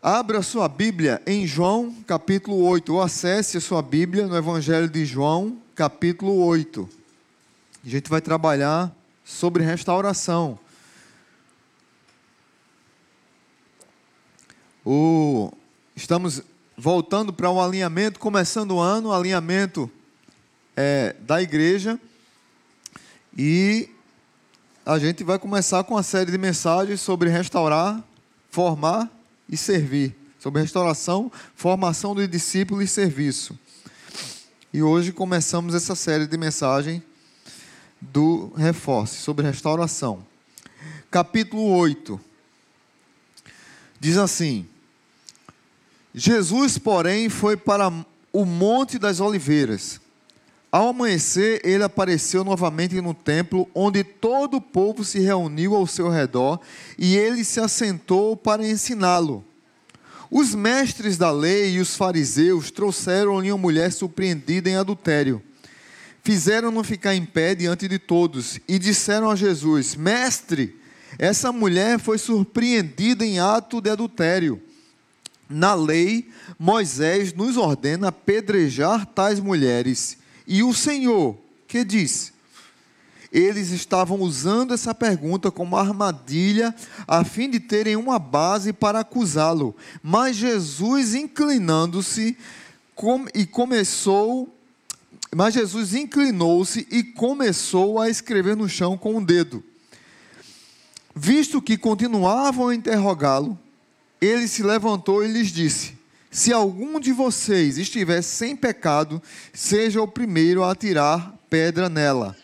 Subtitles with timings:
[0.00, 5.04] Abra sua Bíblia em João, capítulo 8, ou acesse a sua Bíblia no Evangelho de
[5.04, 6.88] João, capítulo 8.
[7.84, 10.56] A gente vai trabalhar sobre restauração.
[14.86, 15.50] O,
[15.96, 16.42] estamos
[16.76, 19.90] voltando para um alinhamento, começando o ano, alinhamento
[20.76, 21.98] é, da igreja.
[23.36, 23.90] E
[24.86, 28.00] a gente vai começar com uma série de mensagens sobre restaurar,
[28.48, 29.17] formar
[29.48, 30.14] e servir.
[30.38, 33.58] Sobre restauração, formação do discípulo e serviço.
[34.72, 37.02] E hoje começamos essa série de mensagens
[38.00, 40.24] do reforço, sobre restauração.
[41.10, 42.20] Capítulo 8.
[43.98, 44.68] Diz assim:
[46.14, 47.92] Jesus, porém, foi para
[48.32, 50.00] o Monte das Oliveiras.
[50.70, 56.10] Ao amanhecer, ele apareceu novamente no templo, onde todo o povo se reuniu ao seu
[56.10, 56.60] redor,
[56.98, 59.44] e ele se assentou para ensiná-lo.
[60.30, 65.42] Os mestres da lei e os fariseus trouxeram-lhe uma mulher surpreendida em adultério.
[66.22, 70.78] Fizeram-no ficar em pé diante de todos e disseram a Jesus: Mestre,
[71.18, 74.60] essa mulher foi surpreendida em ato de adultério.
[75.48, 80.18] Na lei, Moisés nos ordena apedrejar tais mulheres.
[80.48, 82.32] E o Senhor, que diz?
[83.30, 86.74] Eles estavam usando essa pergunta como armadilha,
[87.06, 89.76] a fim de terem uma base para acusá-lo.
[90.02, 92.34] Mas Jesus, inclinando-se,
[93.34, 94.56] e começou.
[95.36, 99.62] Mas Jesus inclinou-se e começou a escrever no chão com o um dedo.
[101.14, 103.58] Visto que continuavam a interrogá-lo,
[104.18, 105.97] ele se levantou e lhes disse:
[106.30, 112.36] Se algum de vocês estiver sem pecado, seja o primeiro a atirar pedra nela.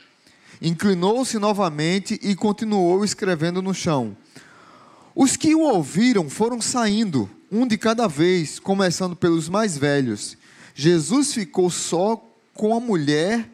[0.61, 4.17] Inclinou-se novamente e continuou escrevendo no chão.
[5.15, 10.37] Os que o ouviram foram saindo, um de cada vez, começando pelos mais velhos.
[10.75, 12.23] Jesus ficou só
[12.55, 13.49] com a mulher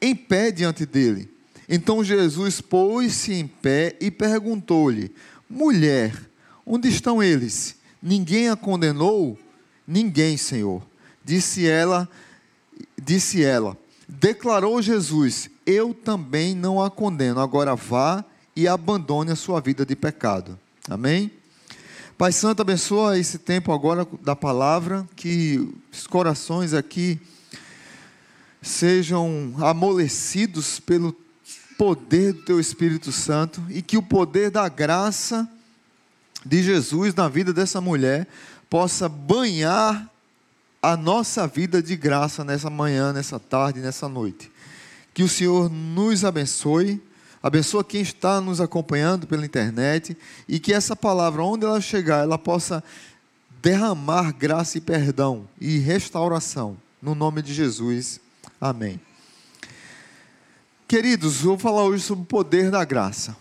[0.00, 1.28] em pé diante dele.
[1.68, 5.12] Então Jesus pôs-se em pé e perguntou-lhe:
[5.48, 6.12] Mulher,
[6.68, 7.76] Onde estão eles?
[8.02, 9.38] Ninguém a condenou?
[9.86, 10.82] Ninguém, Senhor.
[11.24, 12.08] Disse ela,
[13.00, 13.76] disse ela.
[14.08, 17.40] Declarou Jesus: Eu também não a condeno.
[17.40, 18.24] Agora vá
[18.54, 20.58] e abandone a sua vida de pecado.
[20.88, 21.30] Amém?
[22.16, 27.20] Pai Santo, abençoa esse tempo agora da palavra, que os corações aqui
[28.62, 31.14] sejam amolecidos pelo
[31.76, 35.46] poder do Teu Espírito Santo e que o poder da graça
[36.46, 38.26] de Jesus na vida dessa mulher
[38.70, 40.10] possa banhar
[40.80, 44.50] a nossa vida de graça nessa manhã, nessa tarde, nessa noite.
[45.12, 47.02] Que o Senhor nos abençoe,
[47.42, 50.16] abençoe quem está nos acompanhando pela internet
[50.48, 52.84] e que essa palavra, onde ela chegar, ela possa
[53.60, 56.76] derramar graça e perdão e restauração.
[57.02, 58.20] No nome de Jesus.
[58.60, 59.00] Amém.
[60.86, 63.36] Queridos, vou falar hoje sobre o poder da graça.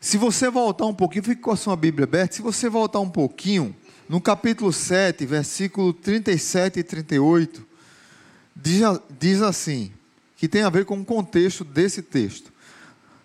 [0.00, 2.36] Se você voltar um pouquinho, fique com a sua Bíblia aberta.
[2.36, 3.74] Se você voltar um pouquinho,
[4.08, 7.66] no capítulo 7, versículo 37 e 38,
[8.54, 8.82] diz,
[9.18, 9.90] diz assim,
[10.36, 12.52] que tem a ver com o contexto desse texto.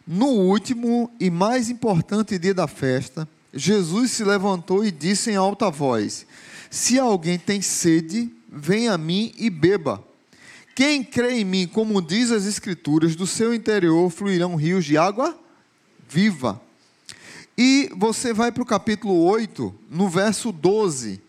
[0.08, 5.70] No último e mais importante dia da festa, Jesus se levantou e disse em alta
[5.70, 6.26] voz:
[6.70, 10.04] Se alguém tem sede, venha a mim e beba.
[10.74, 15.38] Quem crê em mim, como diz as Escrituras, do seu interior fluirão rios de água
[16.12, 16.62] viva.
[17.58, 21.22] E você vai para o capítulo 8, no verso 12.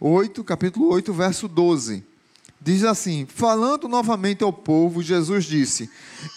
[0.00, 2.02] 8, capítulo 8, verso 12.
[2.60, 5.88] Diz assim: Falando novamente ao povo, Jesus disse: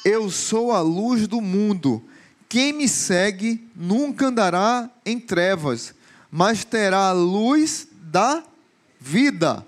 [0.06, 2.04] Eu sou a luz do mundo.
[2.48, 5.96] Quem me segue nunca andará em trevas,
[6.32, 8.44] mas terá a luz da
[9.00, 9.67] vida.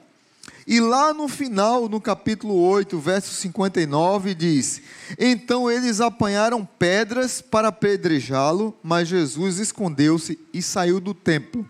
[0.69, 4.79] E lá no final, no capítulo 8, verso 59, diz:
[5.17, 11.67] Então eles apanharam pedras para apedrejá-lo, mas Jesus escondeu-se e saiu do templo.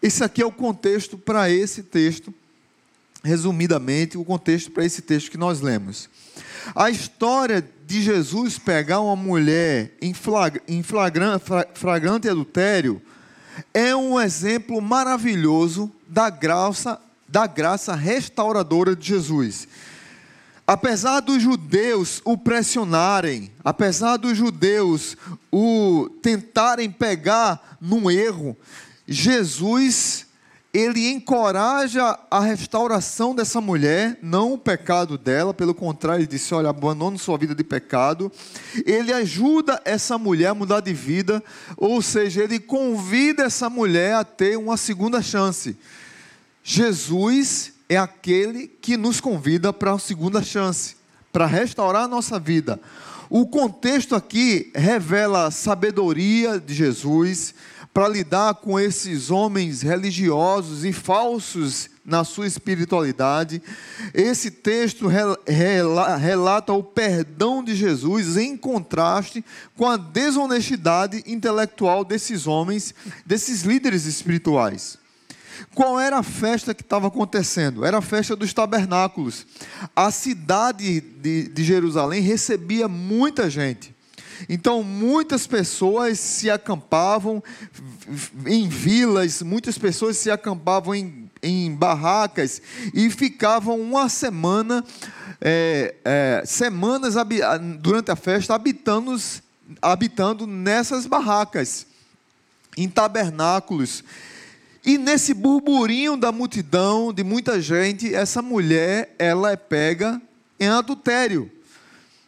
[0.00, 2.32] Esse aqui é o contexto para esse texto,
[3.24, 6.08] resumidamente, o contexto para esse texto que nós lemos.
[6.76, 10.14] A história de Jesus pegar uma mulher em,
[11.74, 13.02] flagrante adultério
[13.74, 17.00] é um exemplo maravilhoso da graça
[17.30, 19.68] da graça restauradora de Jesus.
[20.66, 25.16] Apesar dos judeus o pressionarem, apesar dos judeus
[25.50, 28.56] o tentarem pegar num erro,
[29.06, 30.26] Jesus
[30.72, 36.70] ele encoraja a restauração dessa mulher, não o pecado dela, pelo contrário, ele disse: Olha,
[36.70, 38.30] abandone sua vida de pecado.
[38.86, 41.42] Ele ajuda essa mulher a mudar de vida,
[41.76, 45.76] ou seja, ele convida essa mulher a ter uma segunda chance.
[46.62, 50.96] Jesus é aquele que nos convida para uma segunda chance,
[51.32, 52.80] para restaurar a nossa vida.
[53.28, 57.54] O contexto aqui revela a sabedoria de Jesus,
[57.92, 63.60] para lidar com esses homens religiosos e falsos na sua espiritualidade.
[64.14, 69.44] Esse texto relata o perdão de Jesus em contraste
[69.76, 72.94] com a desonestidade intelectual desses homens,
[73.26, 74.96] desses líderes espirituais.
[75.74, 77.84] Qual era a festa que estava acontecendo?
[77.84, 79.46] Era a festa dos tabernáculos.
[79.94, 83.94] A cidade de, de Jerusalém recebia muita gente.
[84.48, 87.42] Então, muitas pessoas se acampavam
[88.46, 92.62] em vilas, muitas pessoas se acampavam em, em barracas
[92.94, 94.84] e ficavam uma semana,
[95.40, 97.14] é, é, semanas
[97.78, 99.14] durante a festa, habitando,
[99.82, 101.86] habitando nessas barracas,
[102.76, 104.02] em tabernáculos.
[104.84, 110.20] E nesse burburinho da multidão, de muita gente, essa mulher, ela é pega
[110.58, 111.50] em adultério.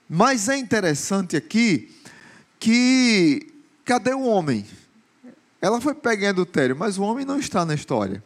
[0.08, 1.90] Mas é interessante aqui
[2.60, 3.46] que
[3.84, 4.66] cadê o homem?
[5.60, 8.22] Ela foi pega em adultério, mas o homem não está na história.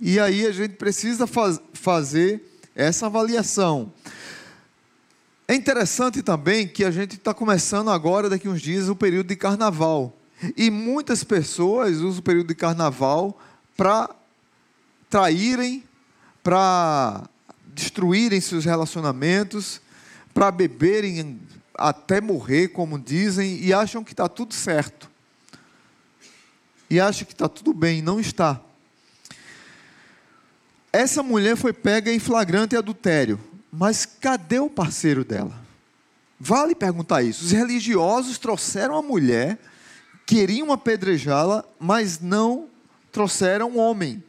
[0.00, 2.42] E aí a gente precisa faz, fazer
[2.74, 3.92] essa avaliação.
[5.46, 9.36] É interessante também que a gente está começando agora, daqui uns dias, o período de
[9.36, 10.16] carnaval.
[10.56, 13.38] E muitas pessoas usam o período de carnaval
[13.76, 14.08] para
[15.08, 15.84] traírem,
[16.42, 17.28] para
[17.66, 19.80] destruírem seus relacionamentos,
[20.32, 21.40] para beberem
[21.74, 25.10] até morrer, como dizem, e acham que está tudo certo.
[26.88, 28.60] E acham que está tudo bem, não está.
[30.92, 33.38] Essa mulher foi pega em flagrante adultério,
[33.72, 35.54] mas cadê o parceiro dela?
[36.38, 37.44] Vale perguntar isso.
[37.44, 39.58] Os religiosos trouxeram a mulher,
[40.30, 42.68] queriam apedrejá-la, mas não
[43.10, 44.22] trouxeram homem.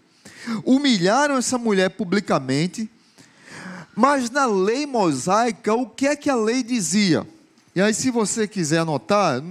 [0.65, 2.89] Humilharam essa mulher publicamente,
[3.95, 7.27] mas na lei mosaica, o que é que a lei dizia?
[7.75, 9.43] E aí, se você quiser anotar,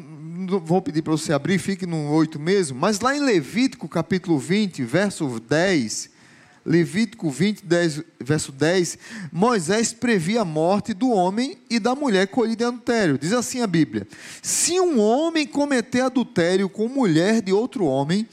[0.64, 4.82] vou pedir para você abrir, fique no 8 mesmo, mas lá em Levítico capítulo 20,
[4.82, 6.10] verso 10,
[6.64, 8.98] Levítico 20, 10, verso 10,
[9.32, 13.18] Moisés previa a morte do homem e da mulher colhida em adultério.
[13.18, 14.06] Diz assim a Bíblia:
[14.42, 18.28] Se um homem cometer adultério com mulher de outro homem,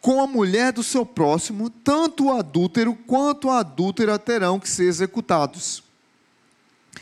[0.00, 4.84] com a mulher do seu próximo, tanto o adúltero quanto a adúltera terão que ser
[4.84, 5.82] executados.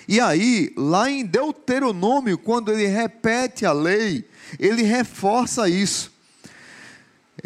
[0.08, 4.25] E aí, lá em Deuteronômio, quando ele repete a lei,
[4.58, 6.15] ele reforça isso.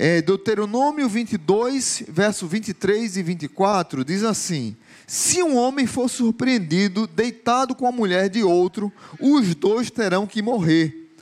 [0.02, 4.74] É, Deuteronômio 22, verso 23 e 24, diz assim:
[5.06, 10.40] Se um homem for surpreendido deitado com a mulher de outro, os dois terão que
[10.40, 11.12] morrer.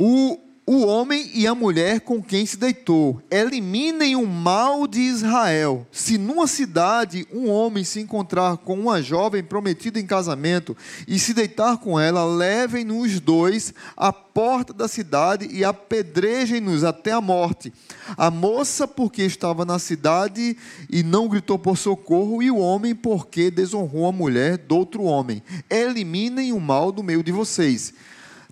[0.00, 3.22] O o homem e a mulher com quem se deitou.
[3.30, 5.86] Eliminem o mal de Israel.
[5.92, 10.76] Se numa cidade um homem se encontrar com uma jovem prometida em casamento
[11.06, 17.20] e se deitar com ela, levem-nos dois à porta da cidade e apedrejem-nos até a
[17.20, 17.72] morte.
[18.16, 20.56] A moça, porque estava na cidade
[20.90, 25.42] e não gritou por socorro, e o homem, porque desonrou a mulher do outro homem.
[25.70, 27.94] Eliminem o mal do meio de vocês.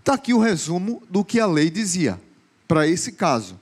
[0.05, 2.21] Está aqui o resumo do que a lei dizia
[2.69, 3.59] para esse caso.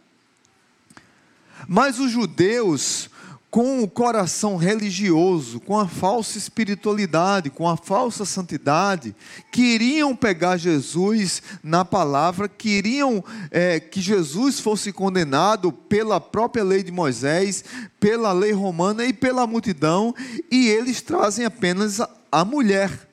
[1.68, 3.08] Mas os judeus,
[3.48, 9.14] com o coração religioso, com a falsa espiritualidade, com a falsa santidade,
[9.52, 16.90] queriam pegar Jesus na palavra, queriam é, que Jesus fosse condenado pela própria lei de
[16.90, 17.64] Moisés,
[18.00, 20.12] pela lei romana e pela multidão,
[20.50, 23.11] e eles trazem apenas a, a mulher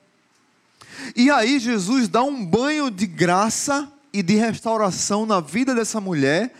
[1.14, 6.52] e aí Jesus dá um banho de graça e de restauração na vida dessa mulher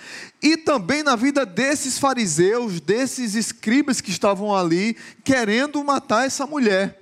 [0.42, 6.98] e também na vida desses fariseus, desses escribas que estavam ali querendo matar essa mulher.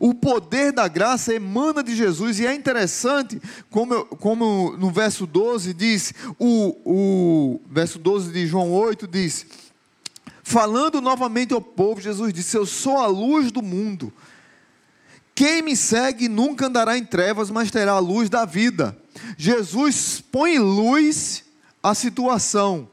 [0.00, 3.40] O poder da graça emana de Jesus, e é interessante,
[3.70, 9.46] como, como no verso 12 diz, o, o verso 12 de João 8 diz:
[10.42, 14.12] Falando novamente ao povo, Jesus disse: Eu sou a luz do mundo.
[15.34, 18.96] Quem me segue nunca andará em trevas, mas terá a luz da vida.
[19.36, 21.44] Jesus põe luz
[21.82, 22.88] à situação.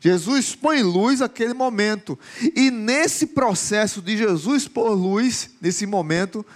[0.00, 2.18] Jesus põe luz àquele momento.
[2.54, 6.46] E nesse processo de Jesus pôr luz, nesse momento,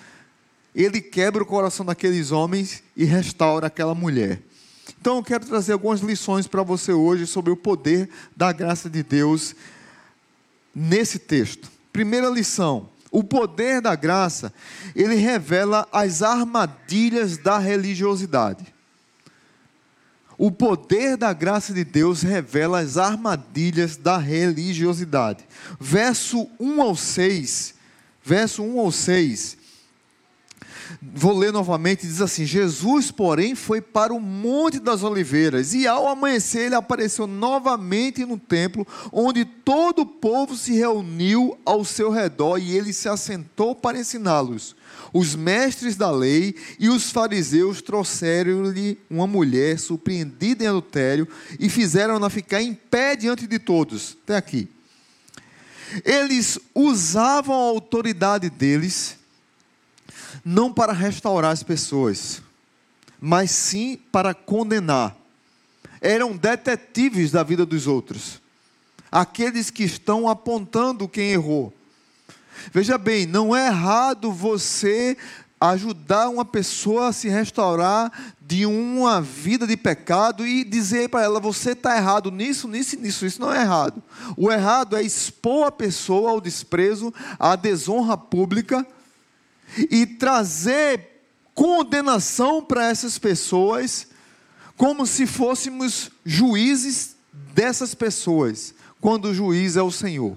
[0.74, 4.40] ele quebra o coração daqueles homens e restaura aquela mulher.
[5.00, 9.02] Então eu quero trazer algumas lições para você hoje sobre o poder da graça de
[9.02, 9.54] Deus
[10.74, 11.70] nesse texto.
[11.92, 14.52] Primeira lição: o poder da graça,
[14.94, 18.72] ele revela as armadilhas da religiosidade.
[20.38, 25.44] O poder da graça de Deus revela as armadilhas da religiosidade.
[25.78, 27.74] Verso 1 ao 6,
[28.24, 29.58] verso 1 ao 6,
[31.00, 36.08] Vou ler novamente, diz assim: Jesus, porém, foi para o Monte das Oliveiras, e ao
[36.08, 42.58] amanhecer ele apareceu novamente no templo, onde todo o povo se reuniu ao seu redor,
[42.58, 44.76] e ele se assentou para ensiná-los.
[45.12, 51.26] Os mestres da lei e os fariseus trouxeram-lhe uma mulher surpreendida em adultério
[51.58, 54.16] e fizeram-na ficar em pé diante de todos.
[54.22, 54.68] Até aqui.
[56.04, 59.18] Eles usavam a autoridade deles
[60.44, 62.42] não para restaurar as pessoas,
[63.20, 65.16] mas sim para condenar.
[66.00, 68.40] Eram detetives da vida dos outros,
[69.10, 71.74] aqueles que estão apontando quem errou.
[72.72, 75.16] Veja bem, não é errado você
[75.60, 78.10] ajudar uma pessoa a se restaurar
[78.40, 83.26] de uma vida de pecado e dizer para ela: você está errado nisso, nisso nisso.
[83.26, 84.02] Isso não é errado.
[84.36, 88.86] O errado é expor a pessoa ao desprezo, à desonra pública
[89.90, 91.22] e trazer
[91.54, 94.06] condenação para essas pessoas,
[94.76, 97.16] como se fôssemos juízes
[97.54, 100.36] dessas pessoas, quando o juiz é o Senhor.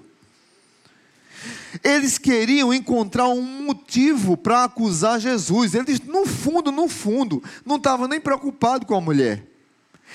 [1.83, 5.73] Eles queriam encontrar um motivo para acusar Jesus.
[5.73, 9.43] Eles, no fundo, no fundo, não estavam nem preocupados com a mulher.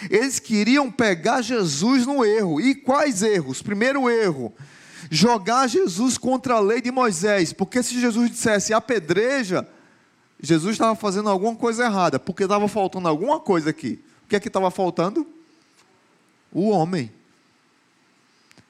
[0.08, 2.60] Eles queriam pegar Jesus no erro.
[2.60, 3.60] E quais erros?
[3.60, 4.52] Primeiro erro,
[5.10, 9.66] jogar Jesus contra a lei de Moisés, porque se Jesus dissesse apedreja,
[10.40, 14.02] Jesus estava fazendo alguma coisa errada, porque estava faltando alguma coisa aqui.
[14.24, 15.26] O que é que estava faltando?
[16.52, 17.10] O homem.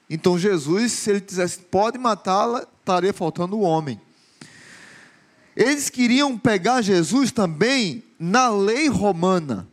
[0.09, 4.01] Então Jesus, se ele dissesse pode matá-la, estaria faltando o homem.
[5.55, 9.67] Eles queriam pegar Jesus também na lei romana.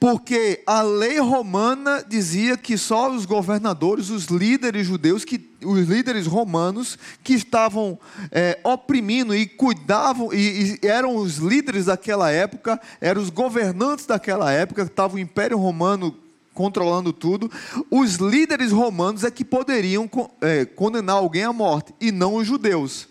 [0.00, 6.26] Porque a lei romana dizia que só os governadores, os líderes judeus, que, os líderes
[6.26, 7.98] romanos que estavam
[8.30, 14.50] é, oprimindo e cuidavam, e, e, eram os líderes daquela época, eram os governantes daquela
[14.50, 16.16] época, estava o Império Romano
[16.54, 17.50] controlando tudo,
[17.90, 20.08] os líderes romanos é que poderiam
[20.40, 23.08] é, condenar alguém à morte, e não os judeus.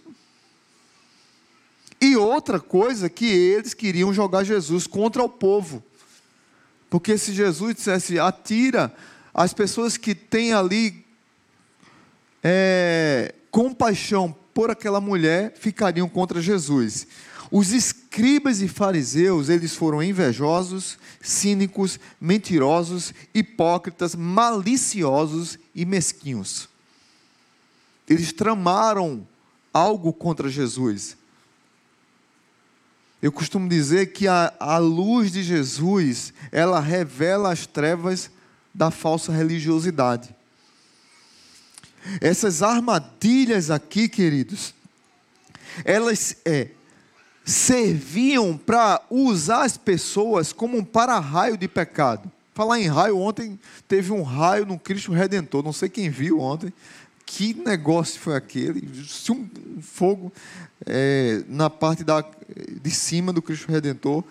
[2.00, 5.82] E outra coisa que eles queriam jogar Jesus contra o povo.
[6.94, 8.94] Porque se Jesus dissesse, atira
[9.34, 11.04] as pessoas que têm ali
[12.44, 17.08] é, compaixão por aquela mulher, ficariam contra Jesus.
[17.50, 26.70] Os escribas e fariseus, eles foram invejosos, cínicos, mentirosos, hipócritas, maliciosos e mesquinhos.
[28.08, 29.28] Eles tramaram
[29.74, 31.18] algo contra Jesus.
[33.24, 38.30] Eu costumo dizer que a, a luz de Jesus, ela revela as trevas
[38.74, 40.36] da falsa religiosidade.
[42.20, 44.76] Essas armadilhas aqui, queridos,
[45.86, 46.72] elas é,
[47.46, 52.30] serviam para usar as pessoas como um para-raio de pecado.
[52.54, 56.74] Falar em raio, ontem teve um raio no Cristo Redentor, não sei quem viu ontem,
[57.26, 58.88] que negócio foi aquele?
[59.08, 59.50] Se um
[59.82, 60.32] fogo
[60.86, 62.24] é, na parte da,
[62.82, 64.24] de cima do Cristo Redentor.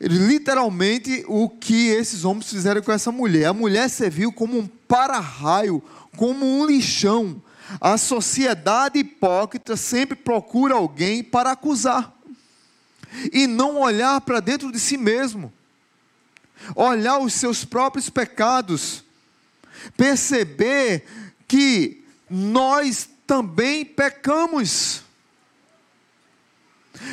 [0.00, 3.46] Literalmente o que esses homens fizeram com essa mulher.
[3.46, 5.82] A mulher serviu como um para-raio,
[6.16, 7.42] como um lixão.
[7.80, 12.14] A sociedade hipócrita sempre procura alguém para acusar
[13.32, 15.52] e não olhar para dentro de si mesmo,
[16.74, 19.02] olhar os seus próprios pecados,
[19.96, 21.04] perceber
[21.48, 25.04] que nós também pecamos.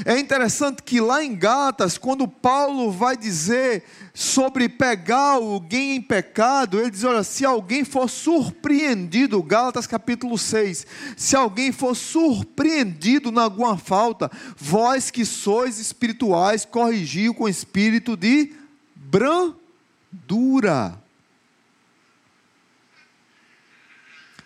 [0.05, 6.79] É interessante que lá em Gatas, quando Paulo vai dizer sobre pegar alguém em pecado,
[6.79, 13.38] ele diz: olha, se alguém for surpreendido, Gálatas capítulo 6, se alguém for surpreendido em
[13.38, 18.53] alguma falta, vós que sois espirituais, corrigiu com espírito de
[18.96, 19.43] brandura.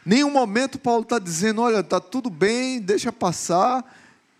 [0.07, 3.83] Nenhum momento Paulo está dizendo, olha, está tudo bem, deixa passar.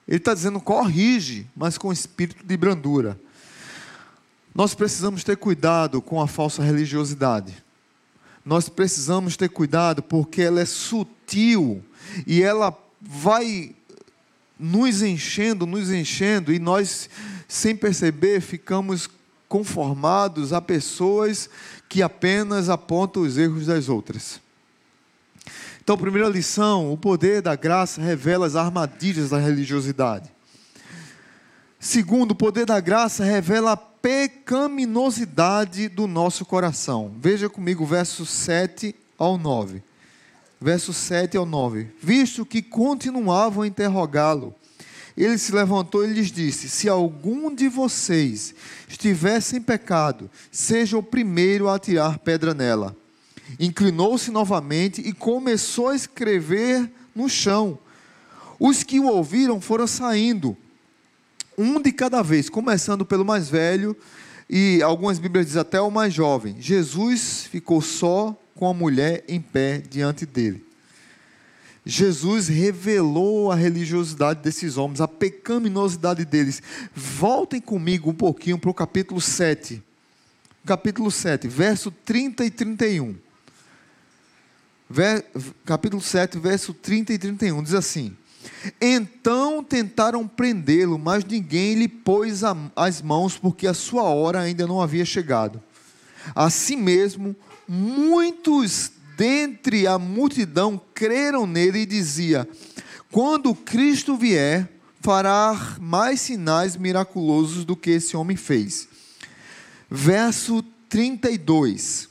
[0.07, 3.19] Ele está dizendo, corrige, mas com espírito de brandura.
[4.55, 7.61] Nós precisamos ter cuidado com a falsa religiosidade.
[8.45, 11.83] Nós precisamos ter cuidado porque ela é sutil
[12.25, 13.75] e ela vai
[14.57, 17.09] nos enchendo, nos enchendo, e nós,
[17.45, 19.09] sem perceber, ficamos
[19.49, 21.49] conformados a pessoas
[21.89, 24.46] que apenas apontam os erros das outras.
[25.87, 30.29] Então, primeira lição: o poder da graça revela as armadilhas da religiosidade.
[31.79, 37.15] Segundo, o poder da graça revela a pecaminosidade do nosso coração.
[37.21, 39.81] Veja comigo o verso 7 ao 9.
[40.59, 41.87] Verso 7 ao 9.
[42.03, 44.53] Visto que continuavam a interrogá-lo,
[45.15, 48.53] ele se levantou e lhes disse: Se algum de vocês
[48.89, 52.93] estivesse em pecado, seja o primeiro a tirar pedra nela.
[53.59, 57.79] Inclinou-se novamente e começou a escrever no chão.
[58.59, 60.57] Os que o ouviram foram saindo,
[61.57, 63.95] um de cada vez, começando pelo mais velho
[64.49, 66.55] e algumas Bíblias dizem até o mais jovem.
[66.59, 70.65] Jesus ficou só com a mulher em pé diante dele.
[71.85, 76.61] Jesus revelou a religiosidade desses homens, a pecaminosidade deles.
[76.93, 79.81] Voltem comigo um pouquinho para o capítulo 7.
[80.65, 83.15] Capítulo 7, verso 30 e 31
[85.65, 88.15] capítulo 7, verso 30 e 31, diz assim:
[88.79, 92.41] Então tentaram prendê-lo, mas ninguém lhe pôs
[92.75, 95.61] as mãos, porque a sua hora ainda não havia chegado.
[96.33, 97.35] Assim mesmo,
[97.67, 102.47] muitos dentre a multidão creram nele e dizia:
[103.11, 104.69] Quando Cristo vier,
[105.01, 108.87] fará mais sinais miraculosos do que esse homem fez.
[109.89, 112.06] Verso 32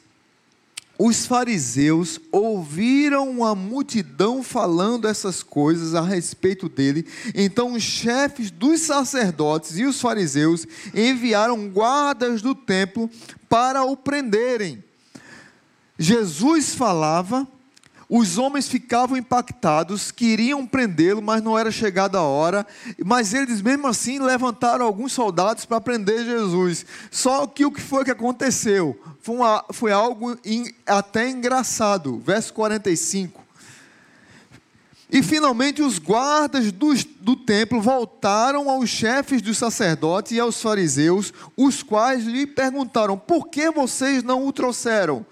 [0.99, 7.07] os fariseus ouviram a multidão falando essas coisas a respeito dele.
[7.35, 13.11] Então os chefes dos sacerdotes e os fariseus enviaram guardas do templo
[13.49, 14.83] para o prenderem.
[15.99, 17.47] Jesus falava,
[18.09, 22.65] os homens ficavam impactados, queriam prendê-lo, mas não era chegada a hora.
[23.05, 26.87] Mas eles, mesmo assim, levantaram alguns soldados para prender Jesus.
[27.11, 28.99] Só que o que foi que aconteceu?
[29.21, 32.23] Foi, uma, foi algo in, até engraçado.
[32.25, 33.45] Verso 45.
[35.11, 41.33] E finalmente os guardas do, do templo voltaram aos chefes dos sacerdotes e aos fariseus,
[41.57, 45.25] os quais lhe perguntaram: por que vocês não o trouxeram?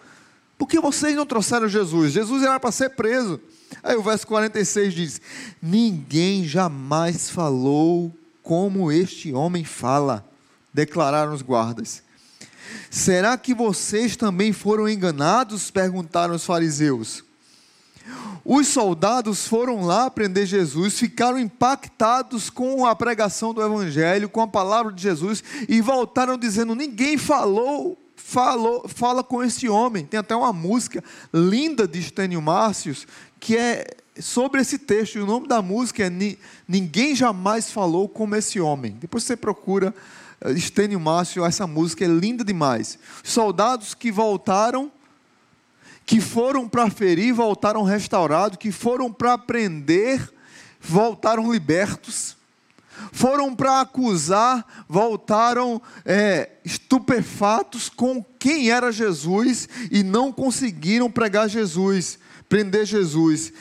[0.56, 2.12] Por que vocês não trouxeram Jesus?
[2.12, 3.40] Jesus era para ser preso.
[3.82, 5.20] Aí o verso 46 diz:
[5.60, 8.12] Ninguém jamais falou
[8.42, 10.24] como este homem fala,
[10.72, 12.02] declararam os guardas.
[12.90, 15.70] Será que vocês também foram enganados?
[15.70, 17.24] perguntaram os fariseus.
[18.44, 24.46] Os soldados foram lá prender Jesus, ficaram impactados com a pregação do Evangelho, com a
[24.46, 30.06] palavra de Jesus, e voltaram dizendo: ninguém falou falou, fala com esse homem.
[30.06, 33.06] Tem até uma música linda de Estênio Márcios
[33.38, 33.86] que é
[34.18, 35.16] sobre esse texto.
[35.16, 38.96] E o nome da música é Ninguém Jamais Falou Como Esse Homem.
[38.98, 39.94] Depois você procura
[40.40, 42.98] eh, Estênio Márcio, essa música é linda demais.
[43.22, 44.90] Soldados que voltaram,
[46.06, 50.32] que foram para ferir, voltaram restaurados, que foram para prender,
[50.80, 52.38] voltaram libertos
[53.12, 62.18] foram para acusar, voltaram é, estupefatos com quem era Jesus e não conseguiram pregar Jesus,
[62.48, 63.52] prender Jesus.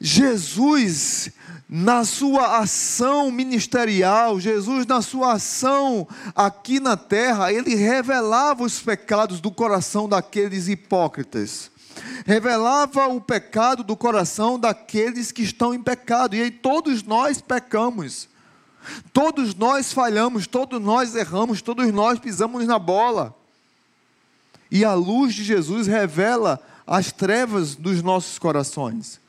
[0.00, 1.30] Jesus,
[1.68, 9.40] na sua ação ministerial, Jesus, na sua ação aqui na terra, ele revelava os pecados
[9.40, 11.72] do coração daqueles hipócritas
[12.26, 18.28] revelava o pecado do coração daqueles que estão em pecado, e aí todos nós pecamos.
[19.12, 23.34] Todos nós falhamos, todos nós erramos, todos nós pisamos na bola.
[24.70, 29.20] E a luz de Jesus revela as trevas dos nossos corações.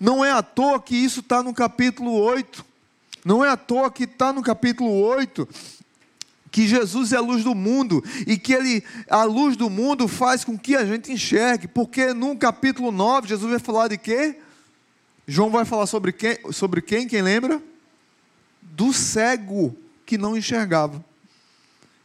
[0.00, 2.64] Não é à toa que isso está no capítulo 8.
[3.24, 5.48] Não é à toa que está no capítulo 8
[6.50, 10.44] que Jesus é a luz do mundo e que ele, a luz do mundo faz
[10.44, 14.36] com que a gente enxergue, porque no capítulo 9 Jesus vai falar de quê?
[15.26, 16.38] João vai falar sobre quem?
[16.50, 17.06] Sobre quem?
[17.06, 17.62] Quem lembra?
[18.78, 21.04] Do cego que não enxergava.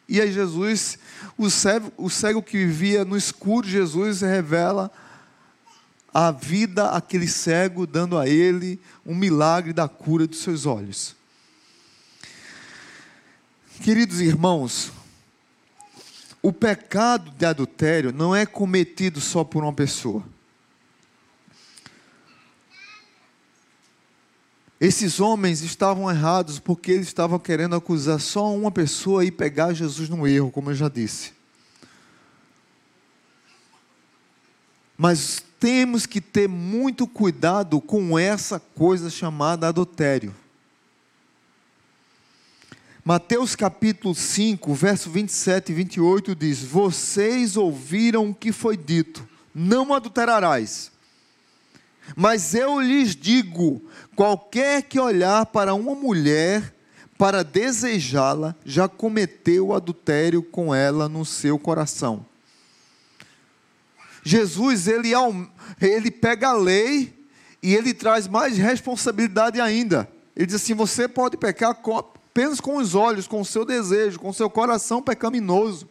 [0.09, 0.97] E aí Jesus,
[1.37, 4.91] o cego, o cego que vivia no escuro, Jesus revela
[6.11, 11.15] a vida aquele cego, dando a ele um milagre da cura dos seus olhos.
[13.83, 14.91] Queridos irmãos,
[16.41, 20.23] o pecado de adultério não é cometido só por uma pessoa.
[24.83, 30.09] Esses homens estavam errados porque eles estavam querendo acusar só uma pessoa e pegar Jesus
[30.09, 31.31] no erro, como eu já disse.
[34.97, 40.35] Mas temos que ter muito cuidado com essa coisa chamada adultério.
[43.05, 49.93] Mateus capítulo 5, verso 27 e 28 diz: Vocês ouviram o que foi dito, não
[49.93, 50.92] adulterarás.
[52.15, 53.81] Mas eu lhes digo:
[54.15, 56.73] qualquer que olhar para uma mulher
[57.17, 62.25] para desejá-la, já cometeu adultério com ela no seu coração.
[64.23, 65.11] Jesus, ele,
[65.79, 67.13] ele pega a lei
[67.61, 70.09] e ele traz mais responsabilidade ainda.
[70.35, 74.29] Ele diz assim: você pode pecar apenas com os olhos, com o seu desejo, com
[74.29, 75.87] o seu coração pecaminoso.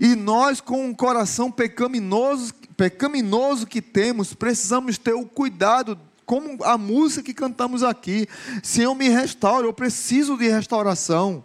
[0.00, 6.78] E nós, com um coração pecaminoso, pecaminoso que temos, precisamos ter o cuidado, como a
[6.78, 8.26] música que cantamos aqui.
[8.62, 11.44] Senhor, me restaura, eu preciso de restauração.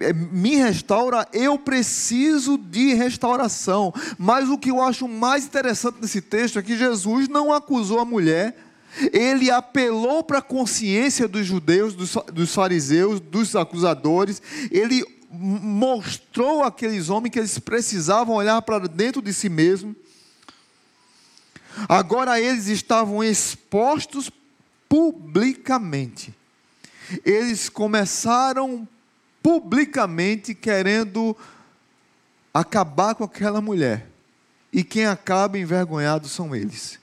[0.00, 3.92] É, me restaura, eu preciso de restauração.
[4.18, 8.04] Mas o que eu acho mais interessante nesse texto é que Jesus não acusou a
[8.04, 8.56] mulher,
[9.12, 17.08] ele apelou para a consciência dos judeus, dos, dos fariseus, dos acusadores, ele mostrou àqueles
[17.08, 19.94] homens que eles precisavam olhar para dentro de si mesmo.
[21.88, 24.30] Agora eles estavam expostos
[24.88, 26.34] publicamente.
[27.24, 28.86] Eles começaram
[29.42, 31.36] publicamente querendo
[32.52, 34.06] acabar com aquela mulher.
[34.72, 36.98] E quem acaba envergonhado são eles.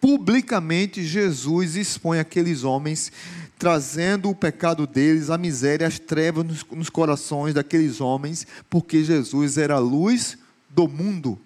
[0.00, 3.12] Publicamente, Jesus expõe aqueles homens,
[3.56, 9.56] trazendo o pecado deles, a miséria, as trevas nos, nos corações daqueles homens, porque Jesus
[9.58, 10.36] era a luz
[10.68, 11.38] do mundo.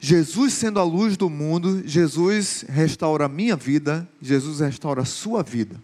[0.00, 5.42] Jesus sendo a luz do mundo, Jesus restaura a minha vida, Jesus restaura a sua
[5.42, 5.82] vida.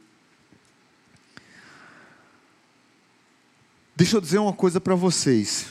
[3.96, 5.66] Deixa eu dizer uma coisa para vocês.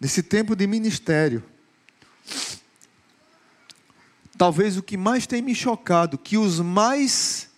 [0.00, 1.44] Nesse tempo de ministério,
[4.36, 7.50] talvez o que mais tem me chocado, que os mais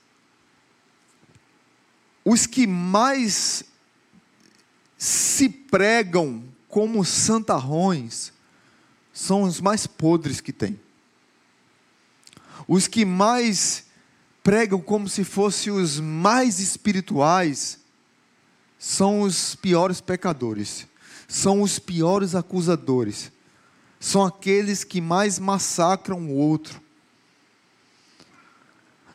[2.25, 3.65] os que mais
[4.97, 8.33] se pregam como santarrões
[9.15, 10.79] são os mais podres que tem.
[12.67, 13.87] Os que mais
[14.43, 17.79] pregam como se fossem os mais espirituais
[18.77, 20.87] são os piores pecadores,
[21.29, 23.33] são os piores acusadores,
[24.01, 26.83] são aqueles que mais massacram o outro.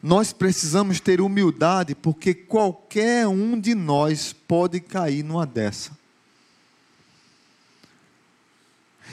[0.02, 5.99] Nós precisamos ter humildade, porque qualquer um de nós pode cair numa dessa.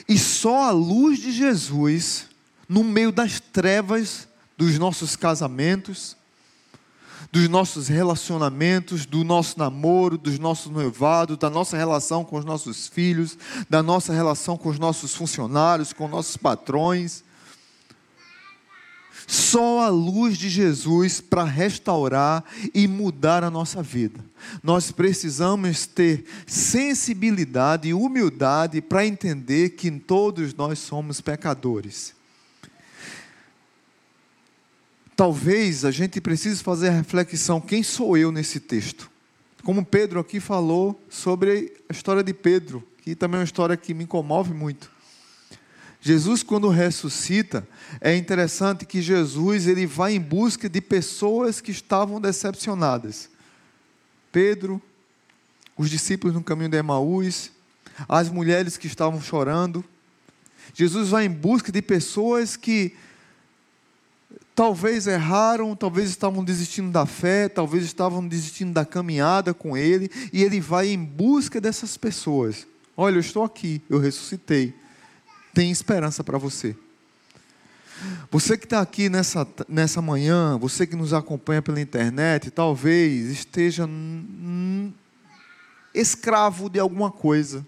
[0.09, 2.27] E só a luz de Jesus,
[2.69, 6.17] no meio das trevas dos nossos casamentos,
[7.31, 12.89] dos nossos relacionamentos, do nosso namoro, dos nossos noivados, da nossa relação com os nossos
[12.89, 13.37] filhos,
[13.69, 17.25] da nossa relação com os nossos funcionários, com nossos patrões.
[19.27, 24.25] Só a luz de Jesus para restaurar e mudar a nossa vida.
[24.63, 32.15] Nós precisamos ter sensibilidade e humildade para entender que todos nós somos pecadores.
[35.17, 39.11] Talvez a gente precise fazer a reflexão: quem sou eu nesse texto?
[39.65, 43.93] Como Pedro aqui falou sobre a história de Pedro, que também é uma história que
[43.93, 44.96] me comove muito.
[46.07, 47.67] Jesus, quando ressuscita,
[48.01, 53.29] é interessante que Jesus ele vai em busca de pessoas que estavam decepcionadas.
[54.31, 54.81] Pedro,
[55.77, 57.51] os discípulos no caminho de Emaús,
[58.09, 59.85] as mulheres que estavam chorando.
[60.73, 62.95] Jesus vai em busca de pessoas que
[64.55, 70.45] talvez erraram, talvez estavam desistindo da fé, talvez estavam desistindo da caminhada com Ele, e
[70.45, 72.65] Ele vai em busca dessas pessoas.
[72.97, 74.86] Olha, eu estou aqui, eu ressuscitei.
[75.57, 76.77] Tem esperança para você.
[78.31, 83.89] Você que está aqui nessa, nessa manhã, você que nos acompanha pela internet, talvez esteja
[85.95, 87.67] escravo de alguma coisa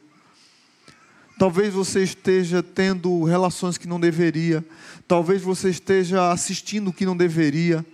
[1.38, 4.64] Talvez você esteja tendo relações que não deveria.
[5.06, 7.86] Talvez você esteja assistindo o que não deveria.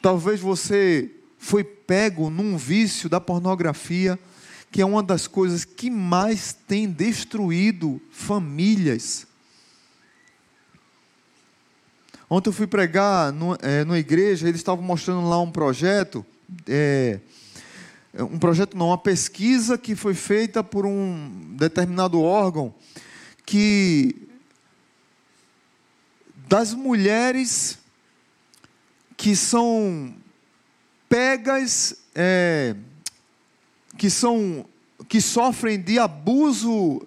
[0.00, 4.18] Talvez você foi pego num vício da pornografia,
[4.72, 9.26] que é uma das coisas que mais tem destruído famílias.
[12.28, 16.26] Ontem eu fui pregar no, é, numa igreja, eles estavam mostrando lá um projeto.
[16.66, 17.20] É,
[18.12, 22.74] é, um projeto não, uma pesquisa que foi feita por um determinado órgão
[23.44, 24.26] que
[26.48, 27.78] das mulheres
[29.16, 30.12] que são
[31.08, 32.74] pegas, é,
[33.96, 34.66] que são
[35.08, 37.00] que sofrem de abuso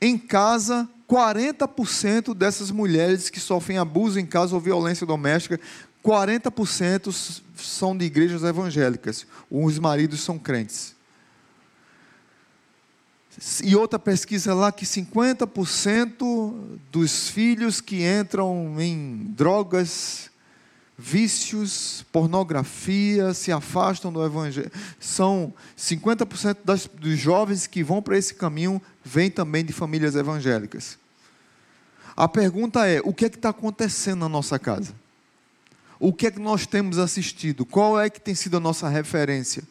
[0.00, 5.58] em casa, 40% dessas mulheres que sofrem abuso em casa ou violência doméstica,
[6.04, 9.26] 40% são de igrejas evangélicas.
[9.50, 10.94] Os maridos são crentes.
[13.64, 16.54] E outra pesquisa lá que 50%
[16.92, 20.30] dos filhos que entram em drogas,
[20.96, 24.70] vícios, pornografia, se afastam do evangelho.
[25.00, 30.99] São 50% das, dos jovens que vão para esse caminho vêm também de famílias evangélicas.
[32.20, 34.94] A pergunta é: o que é que está acontecendo na nossa casa?
[35.98, 37.64] O que é que nós temos assistido?
[37.64, 39.62] Qual é que tem sido a nossa referência?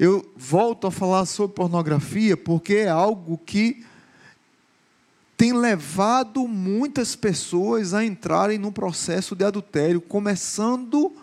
[0.00, 3.86] Eu volto a falar sobre pornografia porque é algo que
[5.36, 11.14] tem levado muitas pessoas a entrarem no processo de adultério, começando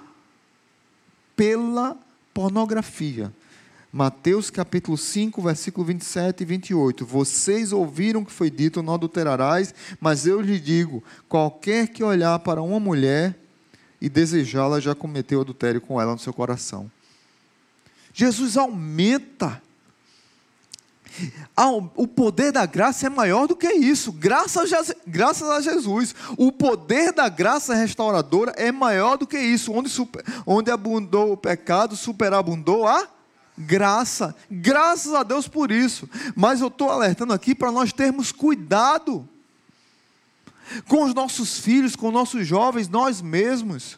[1.36, 1.98] pela
[2.34, 3.34] pornografia.
[3.92, 7.06] Mateus capítulo 5, versículo 27 e 28.
[7.06, 12.62] Vocês ouviram que foi dito: não adulterarás, mas eu lhe digo: qualquer que olhar para
[12.62, 13.36] uma mulher
[14.00, 16.90] e desejá-la já cometeu adultério com ela no seu coração.
[18.14, 19.62] Jesus aumenta.
[21.96, 24.12] O poder da graça é maior do que isso.
[24.12, 26.16] Graças a, graças a Jesus.
[26.38, 29.74] O poder da graça restauradora é maior do que isso.
[29.74, 33.19] Onde, super, onde abundou o pecado, superabundou a
[33.60, 34.34] graça.
[34.50, 36.10] Graças a Deus por isso.
[36.36, 39.28] Mas eu estou alertando aqui para nós termos cuidado
[40.88, 43.98] com os nossos filhos, com os nossos jovens, nós mesmos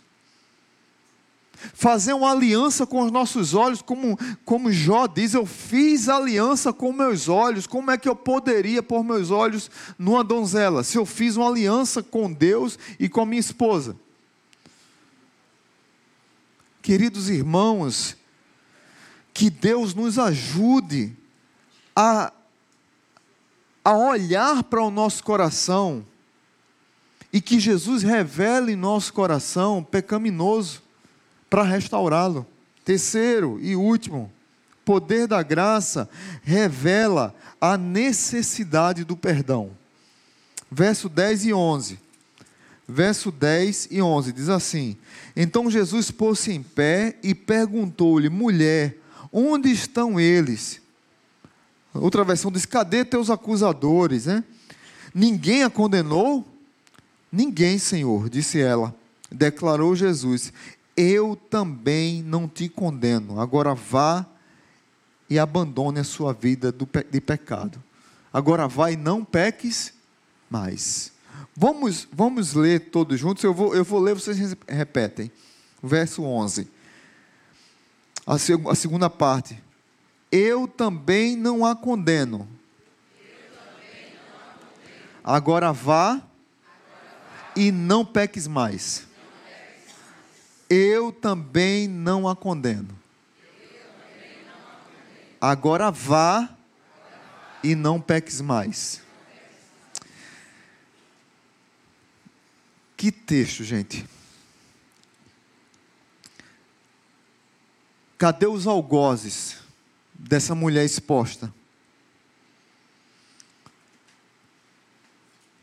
[1.74, 6.92] fazer uma aliança com os nossos olhos, como, como Jó diz, eu fiz aliança com
[6.92, 9.70] meus olhos, como é que eu poderia pôr meus olhos
[10.00, 13.96] numa donzela, se eu fiz uma aliança com Deus e com minha esposa?
[16.82, 18.18] Queridos irmãos,
[19.34, 21.16] que Deus nos ajude
[21.96, 22.32] a,
[23.84, 26.06] a olhar para o nosso coração
[27.34, 30.82] e que Jesus revele nosso coração pecaminoso
[31.50, 32.46] para restaurá-lo.
[32.84, 34.32] Terceiro e último,
[34.84, 36.10] poder da graça
[36.44, 39.72] revela a necessidade do perdão.
[40.70, 42.00] Verso 10 e 11.
[42.88, 44.98] Verso 10 e 11 diz assim:
[45.36, 48.98] Então Jesus pôs-se em pé e perguntou-lhe, mulher,
[49.32, 50.82] onde estão eles?
[51.94, 54.26] Outra versão diz: Cadê teus acusadores?
[54.26, 54.44] Né?
[55.14, 56.48] Ninguém a condenou?
[57.32, 58.94] Ninguém, Senhor, disse ela.
[59.32, 60.52] Declarou Jesus:
[60.96, 63.40] eu também não te condeno.
[63.40, 64.26] Agora vá
[65.30, 66.74] e abandone a sua vida
[67.10, 67.82] de pecado.
[68.32, 69.94] Agora vá e não peques
[70.50, 71.12] mais.
[71.56, 73.44] Vamos, vamos ler todos juntos.
[73.44, 75.32] Eu vou, eu vou ler, vocês repetem.
[75.82, 76.68] Verso 11.
[78.26, 79.62] A, seg a segunda parte.
[80.32, 82.48] Eu também não a condeno.
[85.24, 86.22] Agora vá
[87.56, 89.12] e não peques mais
[90.72, 92.98] eu também não a condeno.
[95.40, 96.50] Agora vá
[97.62, 99.02] e não peques mais.
[102.96, 104.06] Que texto, gente.
[108.22, 109.56] Cadê os algozes
[110.14, 111.52] dessa mulher exposta?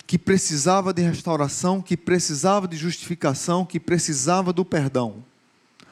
[0.04, 5.22] que precisava de restauração, que precisava de justificação, que precisava do perdão.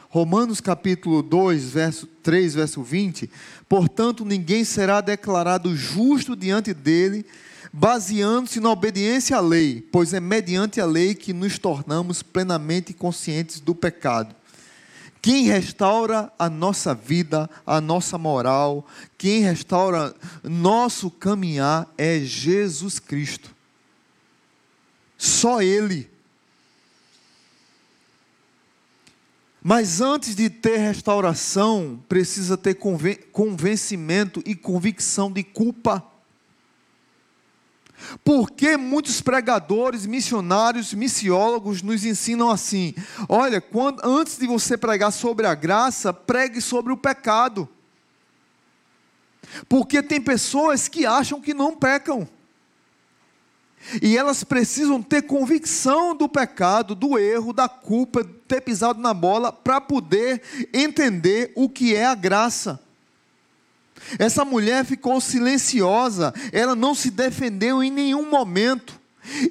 [0.09, 3.31] Romanos capítulo 2, verso 3, verso 20,
[3.69, 7.25] portanto ninguém será declarado justo diante dele,
[7.73, 13.61] baseando-se na obediência à lei, pois é mediante a lei que nos tornamos plenamente conscientes
[13.61, 14.35] do pecado.
[15.27, 18.87] Quem restaura a nossa vida, a nossa moral,
[19.19, 23.53] quem restaura nosso caminhar é Jesus Cristo.
[25.19, 26.09] Só Ele.
[29.61, 32.79] Mas antes de ter restauração, precisa ter
[33.33, 36.07] convencimento e convicção de culpa.
[38.23, 42.95] Porque muitos pregadores, missionários, missiólogos nos ensinam assim:
[43.29, 47.69] olha, quando, antes de você pregar sobre a graça, pregue sobre o pecado.
[49.69, 52.29] Porque tem pessoas que acham que não pecam.
[54.03, 59.53] E elas precisam ter convicção do pecado, do erro, da culpa, ter pisado na bola,
[59.53, 62.81] para poder entender o que é a graça.
[64.19, 69.01] Essa mulher ficou silenciosa, ela não se defendeu em nenhum momento.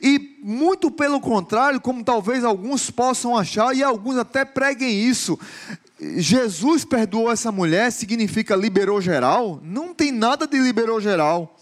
[0.02, 5.38] E muito pelo contrário, como talvez alguns possam achar, e alguns até preguem isso,
[6.00, 9.60] Jesus perdoou essa mulher significa liberou geral?
[9.64, 11.58] Não tem nada de liberou geral.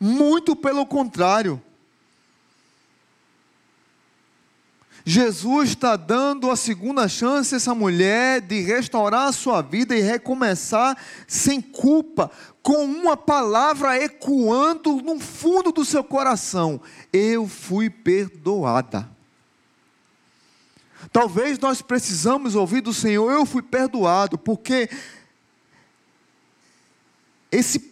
[0.00, 1.60] Muito pelo contrário.
[5.06, 10.00] Jesus está dando a segunda chance a essa mulher de restaurar a sua vida e
[10.00, 10.96] recomeçar
[11.28, 12.30] sem culpa,
[12.62, 16.80] com uma palavra ecoando no fundo do seu coração:
[17.12, 19.06] Eu fui perdoada.
[21.12, 24.88] Talvez nós precisamos ouvir do Senhor: Eu fui perdoado, porque
[27.52, 27.90] esse,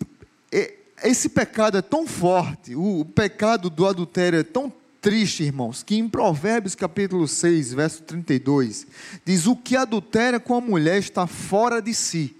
[1.05, 6.09] esse pecado é tão forte, o pecado do adultério é tão triste, irmãos, que em
[6.09, 8.87] Provérbios capítulo 6, verso 32,
[9.25, 12.37] diz: O que adultera com a mulher está fora de si.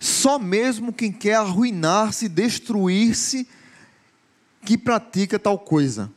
[0.00, 3.48] Só mesmo quem quer arruinar-se, destruir-se,
[4.64, 6.10] que pratica tal coisa.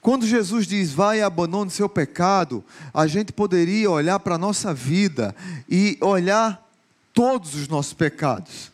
[0.00, 4.72] Quando Jesus diz, vai e abandone seu pecado, a gente poderia olhar para a nossa
[4.72, 5.34] vida
[5.68, 6.62] e olhar
[7.12, 8.73] todos os nossos pecados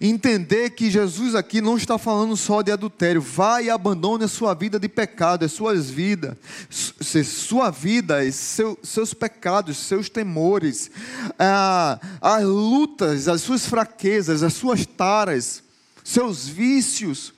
[0.00, 3.20] entender que Jesus aqui não está falando só de adultério.
[3.20, 6.36] Vai e abandone a sua vida de pecado, as suas vidas,
[6.70, 10.90] sua vida, seu, seus pecados, seus temores,
[11.38, 15.62] ah, as lutas, as suas fraquezas, as suas taras,
[16.02, 17.32] seus vícios.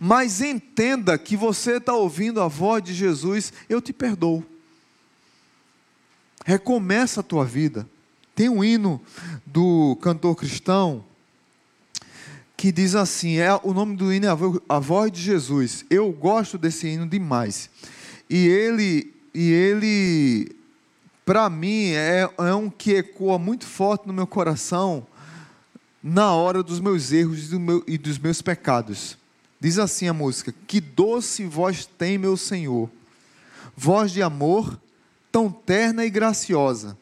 [0.00, 4.44] Mas entenda que você está ouvindo a voz de Jesus, eu te perdoo.
[6.44, 7.88] Recomeça a tua vida.
[8.40, 8.98] Tem um hino
[9.44, 11.04] do cantor cristão
[12.56, 14.30] que diz assim: é o nome do hino é
[14.66, 15.84] a voz de Jesus.
[15.90, 17.68] Eu gosto desse hino demais.
[18.30, 20.56] E ele, e ele,
[21.22, 25.06] para mim, é, é um que ecoa muito forte no meu coração
[26.02, 29.18] na hora dos meus erros e, do meu, e dos meus pecados.
[29.60, 32.88] Diz assim a música: Que doce voz tem meu Senhor,
[33.76, 34.80] voz de amor,
[35.30, 36.96] tão terna e graciosa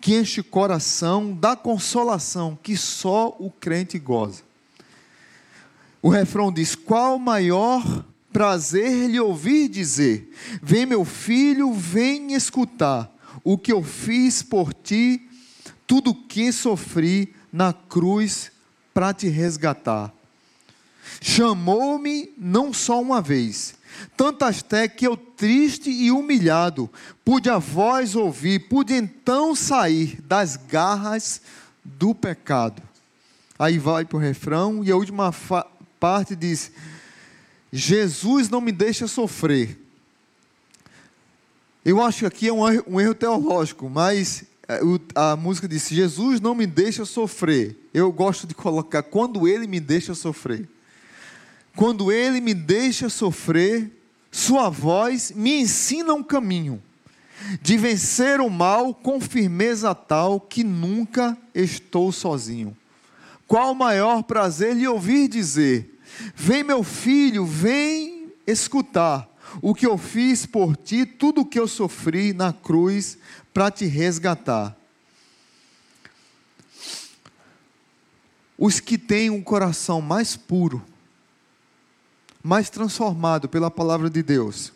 [0.00, 4.42] que enche o coração da consolação que só o crente goza.
[6.02, 10.32] O refrão diz: Qual maior prazer lhe ouvir dizer:
[10.62, 13.10] Vem, meu filho, vem escutar
[13.44, 15.28] o que eu fiz por ti,
[15.86, 18.50] tudo que sofri na cruz
[18.94, 20.12] para te resgatar.
[21.20, 23.74] Chamou-me não só uma vez,
[24.16, 26.90] tantas até que eu, triste e humilhado,
[27.24, 31.40] pude a voz ouvir, pude então sair das garras
[31.84, 32.82] do pecado.
[33.58, 35.34] Aí vai para o refrão e a última
[35.98, 36.72] parte diz:
[37.72, 39.78] Jesus não me deixa sofrer.
[41.84, 44.80] Eu acho que aqui é um erro, um erro teológico, mas é,
[45.14, 47.76] a música diz: Jesus não me deixa sofrer.
[47.92, 50.68] Eu gosto de colocar quando Ele me deixa sofrer.
[51.76, 53.90] Quando Ele me deixa sofrer,
[54.30, 56.80] Sua voz me ensina um caminho
[57.60, 62.76] de vencer o mal com firmeza tal que nunca estou sozinho.
[63.46, 65.98] Qual o maior prazer lhe ouvir dizer:
[66.34, 69.28] Vem, meu filho, vem escutar
[69.60, 73.18] o que eu fiz por ti, tudo o que eu sofri na cruz
[73.52, 74.76] para te resgatar.
[78.56, 80.84] Os que têm um coração mais puro,
[82.42, 84.72] mais transformado pela palavra de Deus,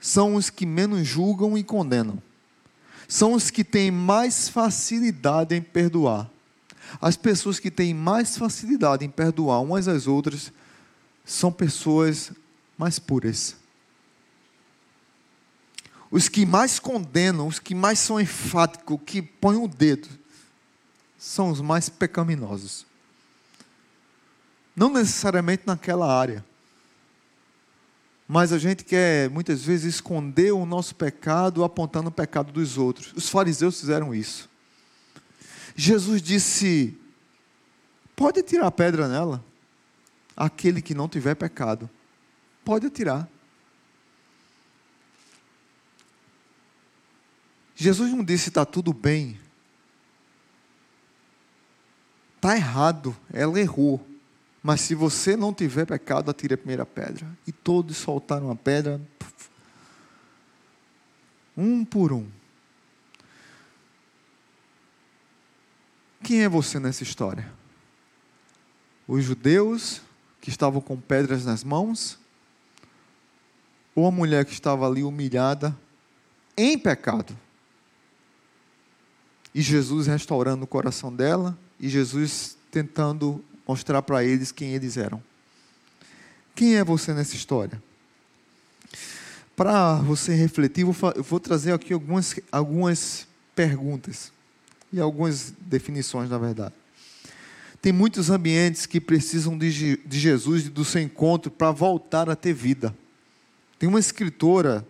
[0.00, 2.22] são os que menos julgam e condenam.
[3.06, 6.28] São os que têm mais facilidade em perdoar.
[7.00, 10.52] As pessoas que têm mais facilidade em perdoar umas às outras
[11.24, 12.32] são pessoas
[12.76, 13.56] mais puras.
[16.10, 20.08] Os que mais condenam, os que mais são enfáticos, que põem o dedo,
[21.18, 22.86] são os mais pecaminosos.
[24.74, 26.44] Não necessariamente naquela área.
[28.30, 33.10] Mas a gente quer muitas vezes esconder o nosso pecado apontando o pecado dos outros.
[33.14, 34.50] Os fariseus fizeram isso.
[35.74, 36.94] Jesus disse:
[38.14, 39.42] pode tirar a pedra nela.
[40.36, 41.90] Aquele que não tiver pecado,
[42.64, 43.28] pode atirar.
[47.74, 49.40] Jesus não disse está tudo bem.
[52.36, 54.07] Está errado, ela errou.
[54.68, 57.26] Mas se você não tiver pecado, atire a primeira pedra.
[57.46, 59.00] E todos soltaram a pedra,
[61.56, 62.28] um por um.
[66.22, 67.50] Quem é você nessa história?
[69.06, 70.02] Os judeus
[70.38, 72.18] que estavam com pedras nas mãos?
[73.94, 75.74] Ou a mulher que estava ali humilhada
[76.54, 77.34] em pecado?
[79.54, 85.22] E Jesus restaurando o coração dela, e Jesus tentando mostrar para eles quem eles eram.
[86.54, 87.80] Quem é você nessa história?
[89.54, 94.32] Para você refletir, eu vou trazer aqui algumas, algumas perguntas
[94.92, 96.74] e algumas definições, na verdade.
[97.82, 102.34] Tem muitos ambientes que precisam de, de Jesus e do seu encontro para voltar a
[102.34, 102.96] ter vida.
[103.78, 104.86] Tem uma escritora,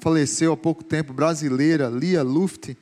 [0.00, 2.74] faleceu há pouco tempo, brasileira, Lia Luft.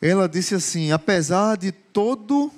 [0.00, 2.52] Ela disse assim: apesar de todo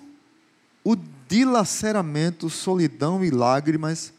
[0.84, 0.96] o
[1.28, 4.12] dilaceramento, solidão e lágrimas,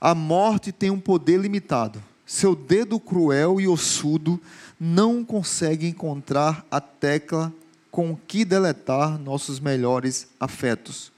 [0.00, 2.02] a morte tem um poder limitado.
[2.24, 4.40] Seu dedo cruel e ossudo
[4.78, 7.52] não consegue encontrar a tecla
[7.90, 11.12] com que deletar nossos melhores afetos.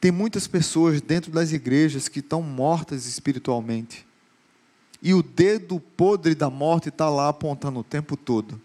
[0.00, 4.04] Tem muitas pessoas dentro das igrejas que estão mortas espiritualmente.
[5.00, 8.60] E o dedo podre da morte está lá apontando o tempo todo.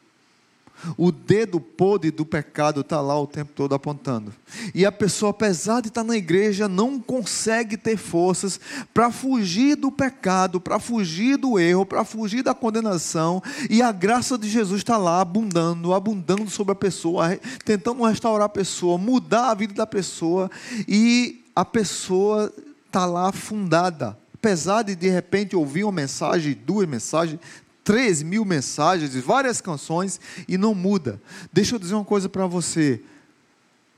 [0.98, 4.34] O dedo podre do pecado está lá o tempo todo apontando.
[4.74, 8.60] E a pessoa, apesar de estar na igreja, não consegue ter forças
[8.94, 13.42] para fugir do pecado, para fugir do erro, para fugir da condenação.
[13.70, 18.50] E a graça de Jesus está lá abundando, abundando sobre a pessoa, tentando restaurar a
[18.50, 20.50] pessoa, mudar a vida da pessoa.
[20.88, 22.54] E a pessoa
[22.86, 24.18] está lá afundada.
[24.34, 27.40] Apesar de de repente ouvir uma mensagem, duas mensagens,
[27.88, 31.22] 3 mil mensagens, várias canções e não muda.
[31.54, 33.02] Deixa eu dizer uma coisa para você: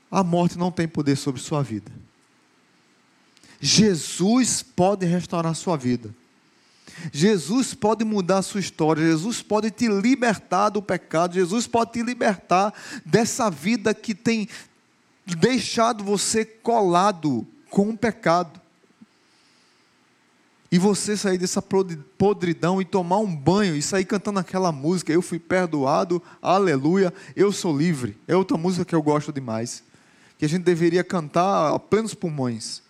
[0.08, 1.90] a morte não tem poder sobre sua vida.
[3.60, 6.14] Jesus pode restaurar sua vida.
[7.12, 12.02] Jesus pode mudar a sua história, Jesus pode te libertar do pecado, Jesus pode te
[12.02, 12.72] libertar
[13.04, 14.48] dessa vida que tem
[15.26, 18.59] deixado você colado com o pecado
[20.72, 25.20] e você sair dessa podridão e tomar um banho e sair cantando aquela música, eu
[25.20, 28.16] fui perdoado, aleluia, eu sou livre.
[28.28, 29.82] É outra música que eu gosto demais,
[30.38, 32.82] que a gente deveria cantar a plenos pulmões.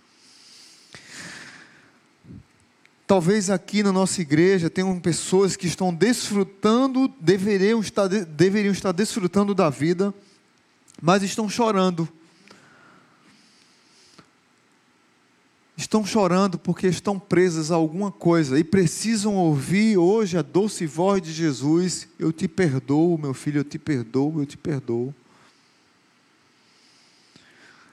[3.07, 9.55] Talvez aqui na nossa igreja tenham pessoas que estão desfrutando, deveriam estar, deveriam estar desfrutando
[9.55, 10.14] da vida,
[11.01, 12.07] mas estão chorando
[15.81, 21.22] estão chorando porque estão presas a alguma coisa e precisam ouvir hoje a doce voz
[21.22, 25.14] de Jesus: Eu te perdoo, meu filho, eu te perdoo, eu te perdoo.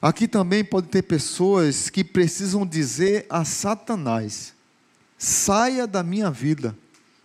[0.02, 4.54] Aqui também pode ter pessoas que precisam dizer a Satanás:
[5.18, 6.78] saia da minha vida,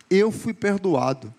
[0.09, 1.33] eu fui perdoado.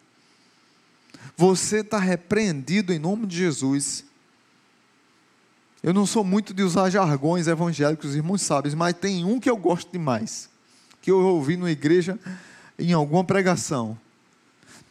[1.34, 4.04] Você está repreendido em nome de Jesus.
[5.84, 9.50] Eu não sou muito de usar jargões evangélicos, os irmãos sabem, mas tem um que
[9.50, 10.48] eu gosto demais,
[11.02, 12.18] que eu ouvi na igreja
[12.78, 13.98] em alguma pregação.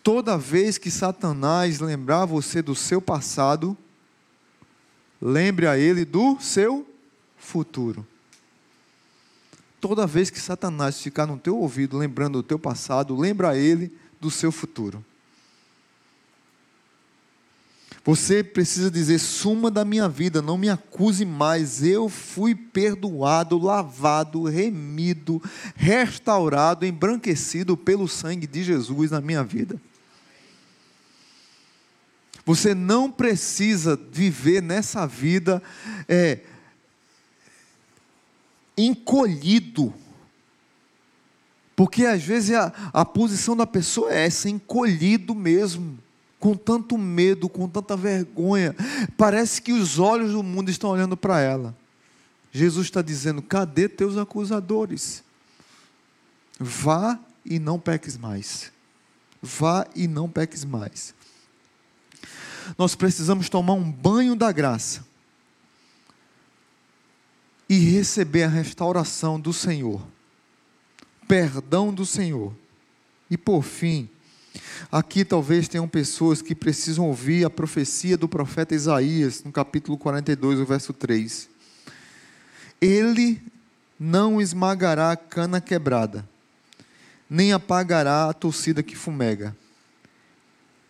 [0.03, 3.75] Toda vez que Satanás lembrar você do seu passado,
[5.19, 6.87] lembre a ele do seu
[7.39, 8.05] futuro.
[9.81, 13.91] Toda vez que Satanás ficar no teu ouvido lembrando do teu passado, lembra a ele
[14.21, 15.03] do seu futuro.
[18.05, 21.81] Você precisa dizer: suma da minha vida, não me acuse mais.
[21.81, 25.41] Eu fui perdoado, lavado, remido,
[25.75, 29.79] restaurado, embranquecido pelo sangue de Jesus na minha vida.
[32.45, 35.63] Você não precisa viver nessa vida
[36.09, 36.41] é,
[38.77, 39.93] encolhido.
[41.73, 46.02] Porque às vezes a, a posição da pessoa é essa, encolhido mesmo
[46.43, 48.75] com tanto medo, com tanta vergonha.
[49.15, 51.73] Parece que os olhos do mundo estão olhando para ela.
[52.51, 55.23] Jesus está dizendo: cadê teus acusadores?
[56.59, 58.73] Vá e não peques mais.
[59.41, 61.15] Vá e não peques mais.
[62.77, 65.05] Nós precisamos tomar um banho da graça
[67.69, 70.05] e receber a restauração do Senhor,
[71.25, 72.53] perdão do Senhor.
[73.29, 74.09] E por fim,
[74.91, 80.59] Aqui talvez tenham pessoas que precisam ouvir a profecia do profeta Isaías, no capítulo 42,
[80.59, 81.49] o verso 3.
[82.79, 83.41] Ele
[83.99, 86.27] não esmagará a cana quebrada,
[87.29, 89.55] nem apagará a torcida que fumega.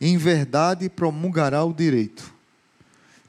[0.01, 2.33] Em verdade promulgará o direito.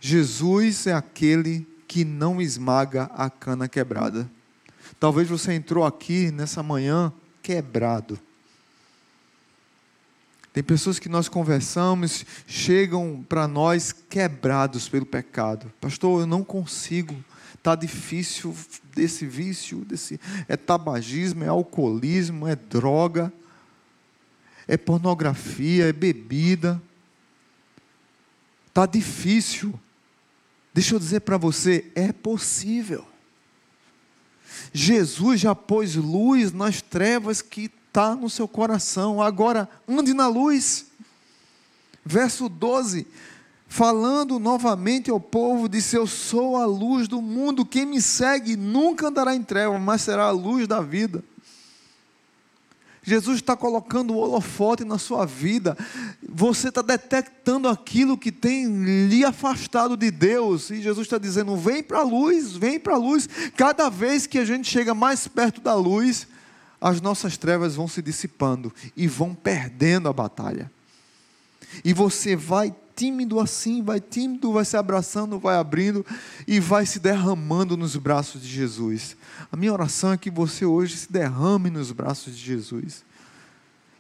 [0.00, 4.28] Jesus é aquele que não esmaga a cana quebrada.
[4.98, 7.12] Talvez você entrou aqui nessa manhã
[7.42, 8.18] quebrado
[10.54, 15.70] tem pessoas que nós conversamos, chegam para nós quebrados pelo pecado.
[15.80, 17.12] Pastor, eu não consigo,
[17.56, 18.54] está difícil
[18.94, 23.32] desse vício, desse, é tabagismo, é alcoolismo, é droga,
[24.68, 26.80] é pornografia, é bebida.
[28.68, 29.74] Está difícil.
[30.72, 33.04] Deixa eu dizer para você, é possível.
[34.72, 39.22] Jesus já pôs luz nas trevas que está no seu coração.
[39.22, 40.86] Agora, ande na luz.
[42.04, 43.06] Verso 12:
[43.68, 49.06] falando novamente ao povo, disse: Eu sou a luz do mundo, quem me segue nunca
[49.06, 51.22] andará em trevas, mas será a luz da vida.
[53.06, 55.76] Jesus está colocando o holofote na sua vida.
[56.26, 58.66] Você está detectando aquilo que tem
[59.06, 60.70] lhe afastado de Deus.
[60.70, 63.28] E Jesus está dizendo: vem para a luz, vem para a luz.
[63.56, 66.26] Cada vez que a gente chega mais perto da luz,
[66.84, 70.70] as nossas trevas vão se dissipando e vão perdendo a batalha.
[71.82, 76.04] E você vai tímido assim, vai tímido, vai se abraçando, vai abrindo
[76.46, 79.16] e vai se derramando nos braços de Jesus.
[79.50, 83.02] A minha oração é que você hoje se derrame nos braços de Jesus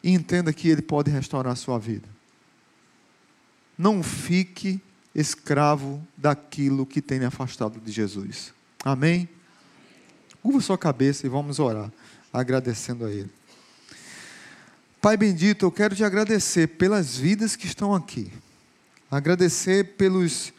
[0.02, 2.06] e entenda que Ele pode restaurar a sua vida.
[3.78, 4.78] Não fique
[5.14, 8.52] escravo daquilo que tem afastado de Jesus.
[8.84, 9.26] Amém?
[10.42, 11.90] Curva sua cabeça e vamos orar,
[12.34, 13.30] agradecendo a Ele.
[15.00, 18.30] Pai bendito, eu quero te agradecer pelas vidas que estão aqui
[19.16, 20.52] agradecer pelos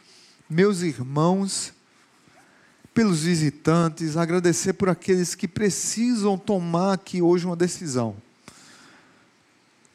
[0.48, 1.74] meus irmãos,
[2.94, 8.16] pelos visitantes, agradecer por aqueles que precisam tomar aqui hoje uma decisão.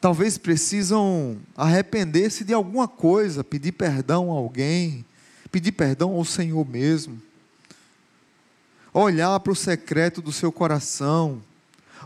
[0.00, 5.04] Talvez precisam arrepender-se de alguma coisa, pedir perdão a alguém,
[5.50, 7.20] pedir perdão ao Senhor mesmo.
[8.94, 11.42] Olhar para o secreto do seu coração,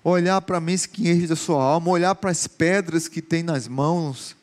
[0.02, 4.36] olhar para a mesquinhez da sua alma, olhar para as pedras que tem nas mãos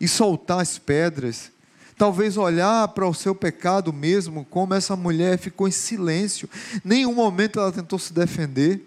[0.00, 1.50] e soltar as pedras.
[1.96, 6.48] Talvez olhar para o seu pecado mesmo, como essa mulher ficou em silêncio,
[6.84, 8.82] nenhum momento ela tentou se defender.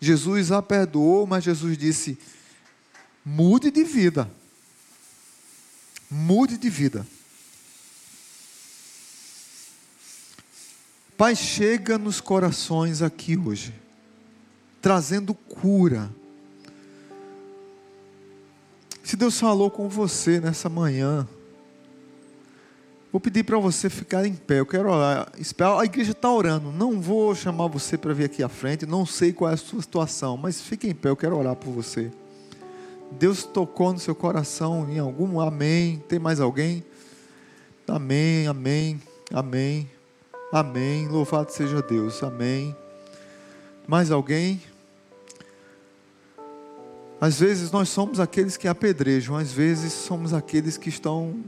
[0.00, 2.18] Jesus a perdoou, mas Jesus disse:
[3.24, 4.30] mude de vida.
[6.08, 7.04] Mude de vida.
[11.18, 13.74] Pai, chega nos corações aqui hoje,
[14.80, 16.10] trazendo cura
[19.08, 21.26] se Deus falou com você nessa manhã,
[23.10, 24.60] vou pedir para você ficar em pé.
[24.60, 25.32] Eu quero orar.
[25.78, 26.70] A igreja está orando.
[26.70, 28.84] Não vou chamar você para vir aqui à frente.
[28.84, 31.08] Não sei qual é a sua situação, mas fique em pé.
[31.08, 32.10] Eu quero orar por você.
[33.12, 36.04] Deus tocou no seu coração em algum amém.
[36.06, 36.84] Tem mais alguém?
[37.86, 39.00] Amém, amém,
[39.32, 39.88] amém,
[40.52, 41.08] amém.
[41.08, 42.22] Louvado seja Deus.
[42.22, 42.76] Amém.
[43.86, 44.60] Mais alguém?
[47.20, 51.42] Às vezes nós somos aqueles que apedrejam, às vezes somos aqueles que estão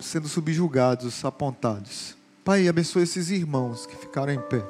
[0.00, 2.16] sendo subjugados, apontados.
[2.44, 4.64] Pai, abençoe esses irmãos que ficaram em pé.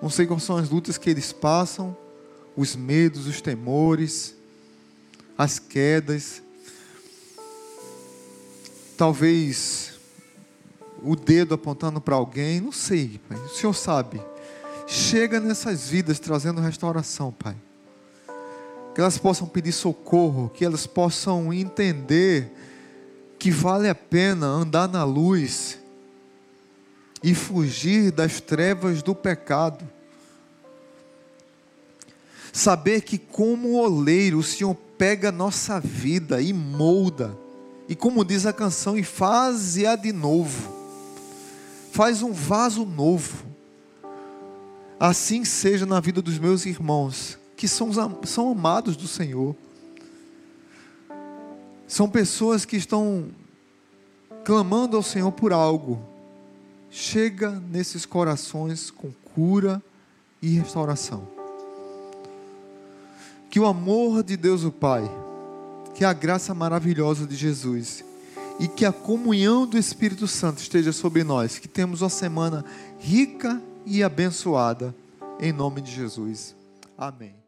[0.00, 1.96] Não sei quais são as lutas que eles passam,
[2.56, 4.36] os medos, os temores,
[5.36, 6.42] as quedas.
[8.96, 9.91] Talvez
[11.04, 13.38] o dedo apontando para alguém, não sei, pai.
[13.38, 14.20] O Senhor sabe.
[14.86, 17.56] Chega nessas vidas trazendo restauração, Pai
[18.94, 22.52] que elas possam pedir socorro, que elas possam entender
[23.38, 25.78] que vale a pena andar na luz
[27.22, 29.88] e fugir das trevas do pecado.
[32.52, 37.36] Saber que, como oleiro, o Senhor pega nossa vida e molda,
[37.88, 40.71] e como diz a canção, e faz-a de novo,
[41.92, 43.44] faz um vaso novo.
[44.98, 47.90] Assim seja na vida dos meus irmãos que são,
[48.24, 49.54] são amados do Senhor.
[51.86, 53.28] São pessoas que estão
[54.42, 56.02] clamando ao Senhor por algo.
[56.90, 59.82] Chega nesses corações com cura
[60.40, 61.28] e restauração.
[63.50, 65.04] Que o amor de Deus o Pai,
[65.94, 68.02] que a graça maravilhosa de Jesus
[68.58, 72.64] e que a comunhão do Espírito Santo esteja sobre nós, que temos uma semana
[72.98, 74.94] rica e abençoada,
[75.40, 76.54] em nome de Jesus.
[76.96, 77.41] Amém.